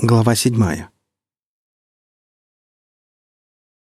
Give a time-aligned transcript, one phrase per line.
[0.00, 0.90] Глава седьмая.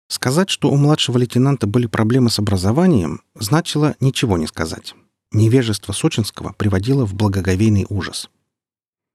[0.09, 4.95] Сказать, что у младшего лейтенанта были проблемы с образованием, значило ничего не сказать.
[5.31, 8.29] Невежество Сочинского приводило в благоговейный ужас.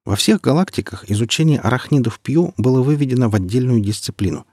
[0.07, 4.47] Во всех галактиках изучение арахнидов Пью было выведено в отдельную дисциплину.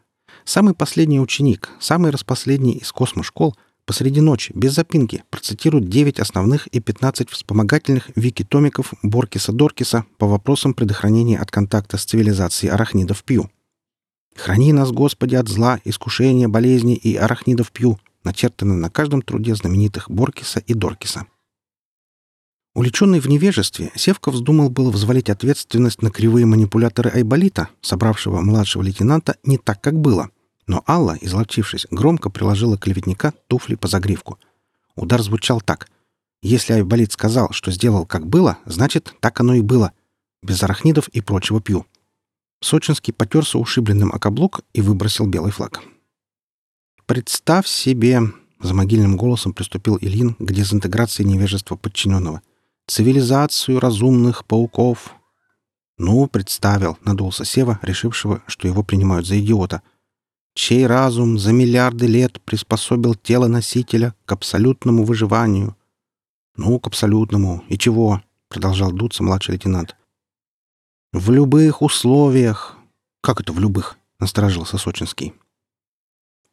[0.43, 3.55] Самый последний ученик, самый распоследний из космошкол
[3.85, 11.37] посреди ночи, без запинки, процитирует 9 основных и 15 вспомогательных вики-томиков Боркиса-Доркиса по вопросам предохранения
[11.37, 13.49] от контакта с цивилизацией арахнидов Пью.
[14.35, 20.09] «Храни нас, Господи, от зла, искушения, болезни и арахнидов Пью», начертано на каждом труде знаменитых
[20.09, 21.25] Боркиса и Доркиса.
[22.75, 29.37] Уличенный в невежестве, Севка вздумал было взвалить ответственность на кривые манипуляторы Айболита, собравшего младшего лейтенанта,
[29.45, 30.29] не так, как было.
[30.67, 34.39] Но Алла, изловчившись, громко приложила клеветника туфли по загривку.
[34.95, 35.89] Удар звучал так.
[36.41, 39.91] Если Айболит сказал, что сделал как было, значит, так оно и было.
[40.41, 41.85] Без арахнидов и прочего пью.
[42.61, 45.81] Сочинский потерся ушибленным о каблук и выбросил белый флаг.
[47.05, 48.21] «Представь себе...»—
[48.61, 52.41] за могильным голосом приступил Ильин к дезинтеграции невежества подчиненного.
[52.87, 55.13] «Цивилизацию разумных пауков».
[55.97, 59.83] «Ну, представил»,— надулся Сева, решившего, что его принимают за идиота—
[60.55, 65.75] чей разум за миллиарды лет приспособил тело носителя к абсолютному выживанию.
[66.55, 67.63] «Ну, к абсолютному.
[67.67, 69.95] И чего?»— продолжал дуться младший лейтенант.
[71.11, 72.77] «В любых условиях».
[73.21, 75.33] «Как это в любых?»— насторожился Сочинский.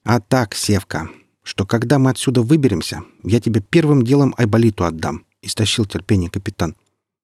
[0.04, 1.08] «А так, Севка,
[1.44, 6.74] что когда мы отсюда выберемся, я тебе первым делом Айболиту отдам»,— истощил терпение капитан.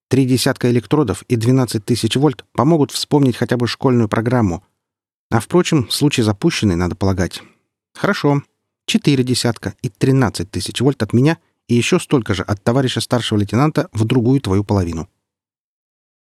[0.08, 4.62] «Три десятка электродов и двенадцать тысяч вольт помогут вспомнить хотя бы школьную программу,
[5.30, 7.42] а, впрочем, случай запущенный, надо полагать.
[7.94, 8.42] Хорошо.
[8.86, 13.38] Четыре десятка и тринадцать тысяч вольт от меня и еще столько же от товарища старшего
[13.38, 15.08] лейтенанта в другую твою половину.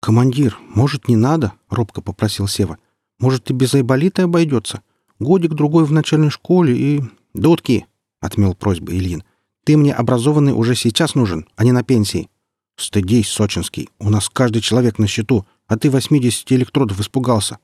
[0.02, 2.80] «Командир, может, не надо?»— робко попросил Сева.
[3.20, 4.82] «Может, и без айболита обойдется?
[5.20, 7.04] Годик-другой в начальной школе и...»
[7.34, 7.86] «Дудки!»—
[8.20, 9.24] отмел просьбу Ильин.
[9.64, 12.30] «Ты мне образованный уже сейчас нужен, а не на пенсии».
[12.78, 17.60] «Стыдись, Сочинский, у нас каждый человек на счету, а ты 80 электродов испугался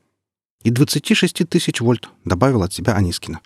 [0.64, 3.42] и 26 тысяч вольт»,— добавил от себя Анискина.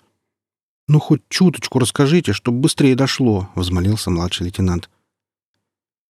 [0.88, 4.88] «Ну, хоть чуточку расскажите, чтобы быстрее дошло»,— возмолился младший лейтенант.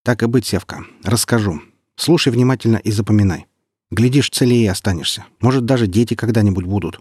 [0.03, 1.61] «Так и быть, Севка, расскажу.
[1.95, 3.47] Слушай внимательно и запоминай.
[3.89, 5.25] Глядишь, целее останешься.
[5.39, 6.99] Может, даже дети когда-нибудь будут».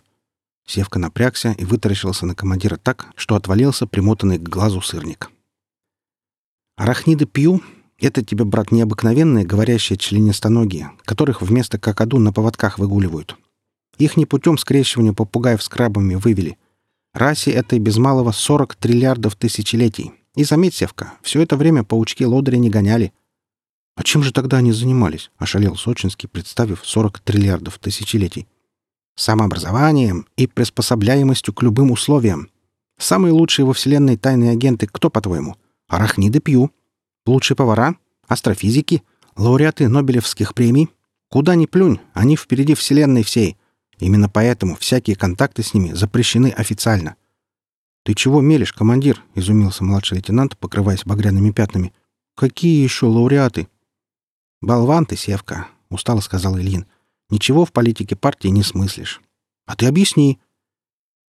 [0.65, 5.31] Севка напрягся и вытаращился на командира так, что отвалился примотанный к глазу сырник.
[6.77, 7.63] «Арахниды пью—
[7.99, 13.37] это тебе, брат, необыкновенные говорящие членистоногие, которых вместо какаду на поводках выгуливают.
[13.99, 16.59] Их не путем скрещивания попугаев с крабами вывели.
[17.15, 20.13] Расе этой без малого 40 триллиардов тысячелетий.
[20.35, 23.13] И заметь, Севка, все это время паучки лодыря не гоняли.
[23.95, 25.31] А чем же тогда они занимались?
[25.39, 28.47] Ошалел Сочинский, представив 40 триллиардов тысячелетий.
[29.15, 32.51] Самообразованием и приспособляемостью к любым условиям.
[32.99, 35.57] Самые лучшие во Вселенной тайные агенты кто, по-твоему?
[35.89, 36.71] Арахниды Пью.
[37.25, 37.97] Лучшие повара?
[38.29, 39.03] Астрофизики?
[39.37, 40.91] Лауреаты Нобелевских премий?
[41.31, 43.57] Куда ни плюнь, они впереди Вселенной всей—
[43.99, 47.17] Именно поэтому всякие контакты с ними запрещены официально.
[48.05, 51.93] «Ты чего мелешь, командир?»— изумился младший лейтенант, покрываясь багряными пятнами.
[52.37, 53.69] «Какие еще лауреаты?»
[54.61, 56.87] «Болван ты, Севка»,— устало сказал Ильин.
[57.31, 59.21] «Ничего в политике партии не смыслишь.
[59.67, 60.39] А ты объясни».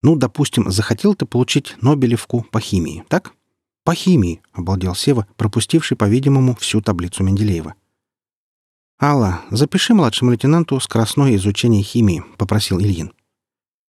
[0.02, 3.32] «Ну, допустим, захотел ты получить Нобелевку по химии, так?»
[3.84, 7.74] «По химии»,— обалдел Сева, пропустивший, по-видимому, всю таблицу Менделеева.
[9.00, 13.12] «Алла, запиши младшему лейтенанту скоростное изучение химии»,— попросил Ильин.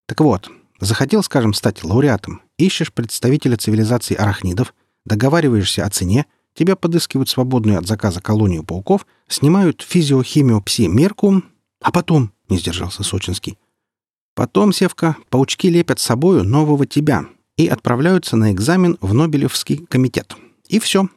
[0.07, 4.75] «Так вот, захотел, скажем, стать лауреатом, ищешь представителя цивилизации арахнидов,
[5.05, 11.41] договариваешься о цене, тебя подыскивают свободную от заказа колонию пауков, снимают физиохимиопси-мерку,
[11.81, 13.57] а потом,— не сдержался Сочинский,—
[14.35, 17.25] потом, Севка, паучки лепят собою нового тебя
[17.57, 20.35] и отправляются на экзамен в Нобелевский комитет.
[20.67, 21.09] И все,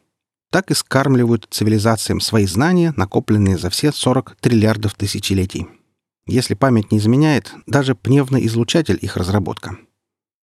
[0.53, 5.65] так и скармливают цивилизациям свои знания, накопленные за все 40 триллиардов тысячелетий.
[6.27, 9.77] Если память не изменяет, даже пневный излучатель— их разработка.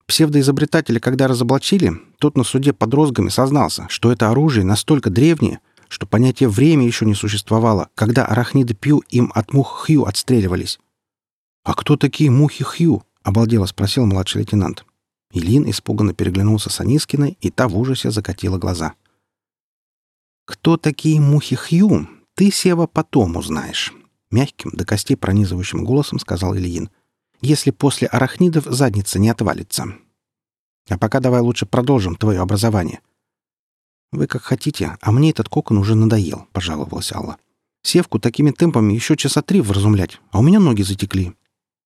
[0.06, 6.08] Псевдоизобретателя, когда разоблачили, тот на суде под розгами сознался, что это оружие настолько древнее, что
[6.08, 10.80] понятие «время» еще не существовало, когда арахниды Пью им от мух Хью отстреливались.
[11.62, 14.84] «А кто такие мухи Хью?»— обалдело спросил младший лейтенант.
[15.32, 18.94] Илин испуганно переглянулся с Анискиной, и та в ужасе закатила глаза.
[20.44, 23.92] «Кто такие мухи Хью, ты, Сева, потом узнаешь»,—
[24.30, 26.90] мягким, до костей пронизывающим голосом сказал Ильин.
[27.40, 29.94] «Если после арахнидов задница не отвалится.
[30.88, 33.00] А пока давай лучше продолжим твое образование».
[34.12, 37.38] «Вы как хотите, а мне этот кокон уже надоел»,— пожаловалась Алла.
[37.82, 41.34] Севку такими темпами еще часа три вразумлять, а у меня ноги затекли.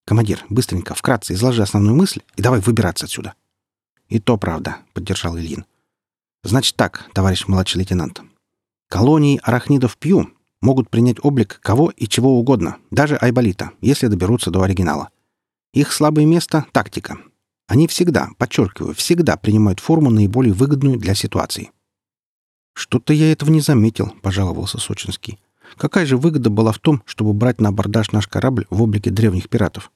[0.05, 3.35] Командир, быстренько, вкратце изложи основную мысль и давай выбираться отсюда.
[4.09, 5.65] И то правда, поддержал Ильин.
[6.43, 8.23] Значит так, товарищ младший лейтенант.
[8.95, 10.31] Колонии арахнидов Пью
[10.63, 15.09] могут принять облик кого и чего угодно, даже Айболита, если доберутся до оригинала.
[15.73, 17.19] Их слабое место— тактика.
[17.67, 21.73] Они всегда, подчеркиваю, всегда принимают форму наиболее выгодную для ситуации.
[22.73, 25.41] «Что-то я этого не заметил»,— пожаловался Сочинский.
[25.77, 29.49] «Какая же выгода была в том, чтобы брать на абордаж наш корабль в облике древних
[29.49, 29.91] пиратов?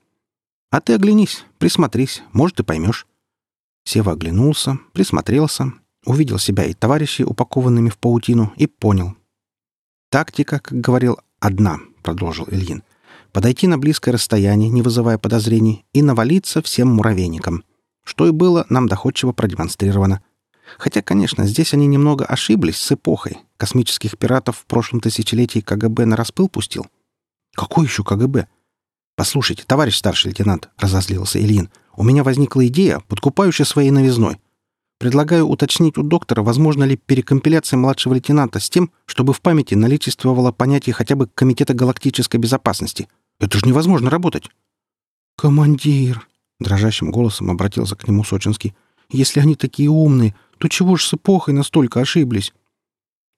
[0.71, 3.07] А ты оглянись, присмотрись, может, и поймешь».
[3.85, 5.73] Сева оглянулся, присмотрелся,
[6.09, 9.15] увидел себя и товарищей, упакованными в паутину, и понял.
[10.11, 12.83] «Тактика, как говорил, одна»,— продолжил Ильин.
[13.33, 17.63] «Подойти на близкое расстояние, не вызывая подозрений, и навалиться всем муравейникам.
[18.05, 20.23] Что и было нам доходчиво продемонстрировано.
[20.79, 23.39] Хотя, конечно, здесь они немного ошиблись с эпохой.
[23.59, 26.87] Космических пиратов в прошлом тысячелетии КГБ на распыл пустил.
[27.55, 28.49] Какой еще КГБ?
[29.15, 34.39] Послушайте, товарищ старший лейтенант, разозлился Ильин, у меня возникла идея, подкупающая своей новизной.
[34.99, 40.51] Предлагаю уточнить у доктора, возможно ли перекомпиляция младшего лейтенанта с тем, чтобы в памяти наличествовало
[40.51, 43.09] понятие хотя бы Комитета галактической безопасности.
[43.39, 44.51] Это же невозможно работать.
[45.37, 46.27] «Командир!»—
[46.61, 48.75] дрожащим голосом обратился к нему Сочинский.
[49.09, 52.53] «Если они такие умные, то чего ж с эпохой настолько ошиблись?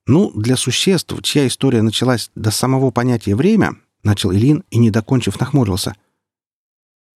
[0.06, 5.38] Ну, для существ, чья история началась до самого понятия «время», начал Илин и, не докончив,
[5.38, 5.94] нахмурился.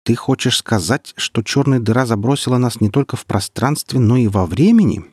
[0.05, 4.47] Ты хочешь сказать, что черная дыра забросила нас не только в пространстве, но и во
[4.47, 5.05] времени?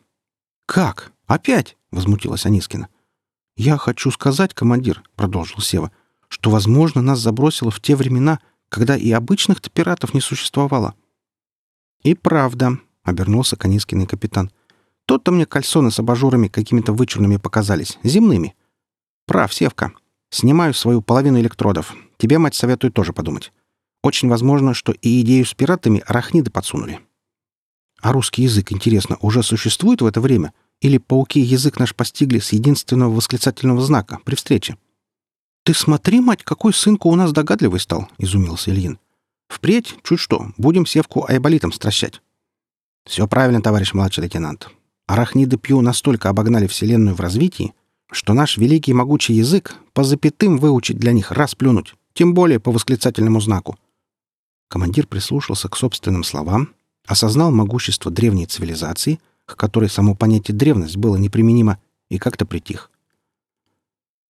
[0.65, 1.12] Как?
[1.27, 1.77] Опять?
[1.91, 2.88] возмутилась Анискина.
[3.56, 5.91] Я хочу сказать, командир, продолжил Сева,
[6.27, 8.39] что, возможно, нас забросило в те времена,
[8.69, 10.95] когда и обычных-то пиратов не существовало.
[12.03, 14.51] И правда, обернулся Канискин капитан.
[15.06, 18.56] То-то мне кальсоны с абажурами какими-то вычурными показались, земными.
[19.25, 19.92] Прав, Севка.
[20.30, 21.95] Снимаю свою половину электродов.
[22.18, 23.51] Тебе, мать, советую тоже подумать.
[24.01, 27.00] Очень возможно, что и идею с пиратами арахниды подсунули.
[28.01, 30.54] А русский язык, интересно, уже существует в это время?
[30.81, 34.78] Или пауки язык наш постигли с единственного восклицательного знака при встрече?
[35.66, 38.98] «Ты смотри, мать, какой сынку у нас догадливый стал!»— изумился Ильин.
[39.50, 42.22] «Впредь, чуть что, будем севку айболитом стращать».
[43.06, 44.69] «Все правильно, товарищ младший лейтенант.
[45.07, 47.74] Арахниды Пью настолько обогнали Вселенную в развитии,
[48.12, 52.72] что наш великий могучий язык по запятым выучить для них раз плюнуть, тем более по
[52.72, 53.78] восклицательному знаку.
[54.69, 56.69] Командир прислушался к собственным словам,
[57.07, 61.80] осознал могущество древней цивилизации, к которой само понятие древность было неприменимо,
[62.10, 62.89] и как-то притих.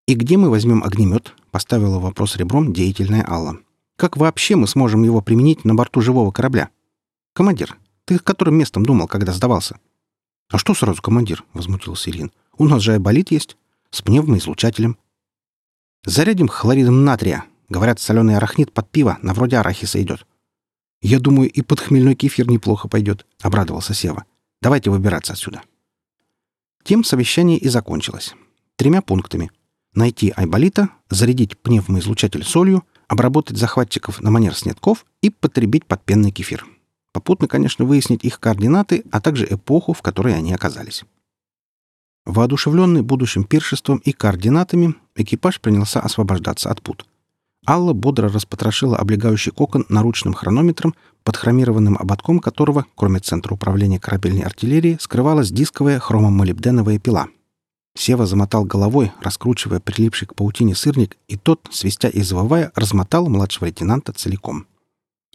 [0.08, 3.58] «И где мы возьмем огнемет?»— поставила вопрос ребром деятельная Алла.
[3.96, 6.70] «Как вообще мы сможем его применить на борту живого корабля?
[7.34, 9.80] Командир, ты которым местом думал, когда сдавался?»
[10.50, 12.32] «А что сразу командир?»— возмутился Ирин.
[12.58, 13.56] «У нас же айболит есть.
[13.92, 14.98] С пневмоизлучателем».
[16.06, 17.46] «Зарядим хлоридом натрия.
[17.68, 20.26] Говорят, соленый арахнит под пиво на вроде арахиса идет».
[21.02, 24.26] «Я думаю, и под хмельной кефир неплохо пойдет»,— обрадовался Сева.
[24.62, 25.62] «Давайте выбираться отсюда».
[26.84, 28.36] Тем совещание и закончилось.
[28.76, 29.52] Тремя пунктами.
[29.94, 36.66] Найти айболита, зарядить пневмоизлучатель солью, обработать захватчиков на манер снетков и потребить подпенный кефир.
[37.12, 41.04] Попутно, конечно, выяснить их координаты, а также эпоху, в которой они оказались.
[42.26, 47.06] Воодушевленный будущим пиршеством и координатами, экипаж принялся освобождаться от пут.
[47.68, 54.44] Алла бодро распотрошила облегающий кокон наручным хронометром, под хромированным ободком которого, кроме центра управления корабельной
[54.44, 57.28] артиллерии, скрывалась дисковая хромомолибденовая пила.
[57.96, 63.66] Сева замотал головой, раскручивая прилипший к паутине сырник, и тот, свистя и завывая, размотал младшего
[63.66, 64.66] лейтенанта целиком.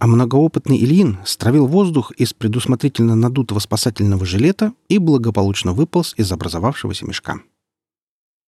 [0.00, 7.06] А многоопытный Ильин стравил воздух из предусмотрительно надутого спасательного жилета и благополучно выполз из образовавшегося
[7.06, 7.40] мешка.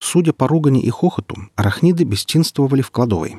[0.00, 3.38] Судя по ругани и хохоту, арахниды бесчинствовали в кладовой.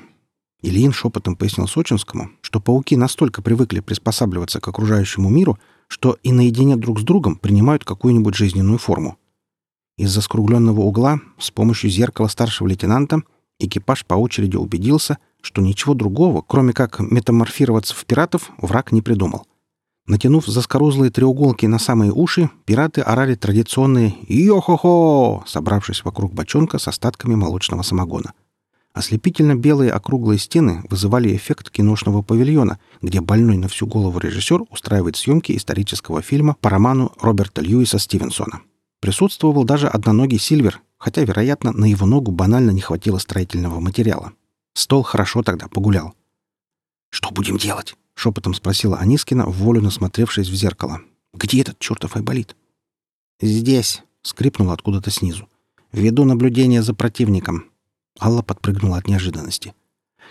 [0.68, 5.58] Ильин шепотом пояснил Сочинскому, что пауки настолько привыкли приспосабливаться к окружающему миру,
[5.88, 9.18] что и наедине друг с другом принимают какую-нибудь жизненную форму.
[9.98, 13.22] Из-за скругленного угла с помощью зеркала старшего лейтенанта
[13.60, 19.48] экипаж по очереди убедился, что ничего другого, кроме как метаморфироваться в пиратов, враг не придумал.
[20.06, 27.36] Натянув заскорузлые треуголки на самые уши, пираты орали традиционные «Йо-хо-хо!», собравшись вокруг бочонка с остатками
[27.36, 28.34] молочного самогона.
[28.98, 35.16] Ослепительно белые округлые стены вызывали эффект киношного павильона, где больной на всю голову режиссер устраивает
[35.16, 38.62] съемки исторического фильма по роману Роберта Льюиса Стивенсона.
[39.00, 44.34] Присутствовал даже одноногий Сильвер, хотя, вероятно, на его ногу банально не хватило строительного материала.
[44.74, 46.16] Стол хорошо тогда погулял.
[47.12, 51.02] «Что будем делать?»— шепотом спросила Анискина, волю насмотревшись в зеркало.
[51.36, 52.56] «Где этот чертов айболит?»
[53.40, 55.48] «Здесь»,— скрипнуло откуда-то снизу.
[55.92, 57.66] «Веду наблюдение за противником.
[58.20, 59.74] Алла подпрыгнула от неожиданности.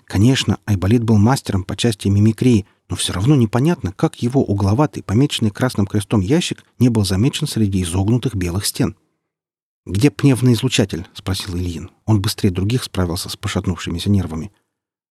[0.04, 5.50] Конечно, Айболит был мастером по части мимикрии, но все равно непонятно, как его угловатый, помеченный
[5.50, 8.96] красным крестом ящик не был замечен среди изогнутых белых стен.
[9.86, 11.90] «Где пневмоизлучатель?»— спросил Ильин.
[12.04, 14.52] Он быстрее других справился с пошатнувшимися нервами.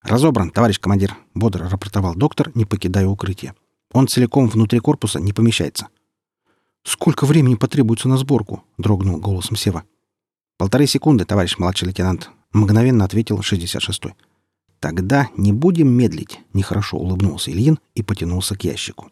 [0.02, 3.56] «Разобран, товарищ командир»,— бодро рапортовал доктор, не покидая укрытия.
[3.92, 5.88] «Он целиком внутри корпуса не помещается».
[6.84, 9.84] «Сколько времени потребуется на сборку?»— дрогнул голосом Сева.
[10.58, 14.14] «Полторы секунды, товарищ младший лейтенант»,— мгновенно ответил 66-й.
[14.80, 19.12] «Тогда не будем медлить»,— нехорошо улыбнулся Ильин и потянулся к ящику.